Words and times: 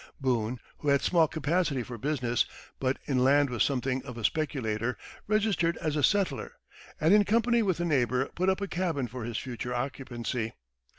Boone, 0.19 0.59
who 0.79 0.87
had 0.87 1.03
small 1.03 1.27
capacity 1.27 1.83
for 1.83 1.95
business, 1.95 2.45
but 2.79 2.97
in 3.05 3.23
land 3.23 3.51
was 3.51 3.61
something 3.63 4.03
of 4.03 4.17
a 4.17 4.23
speculator, 4.23 4.97
registered 5.27 5.77
as 5.77 5.95
a 5.95 6.01
settler, 6.01 6.53
and 6.99 7.13
in 7.13 7.23
company 7.23 7.61
with 7.61 7.79
a 7.79 7.85
neighbor 7.85 8.25
put 8.33 8.49
up 8.49 8.61
a 8.61 8.67
cabin 8.67 9.05
for 9.07 9.25
his 9.25 9.37
future 9.37 9.75
occupancy. 9.75 10.53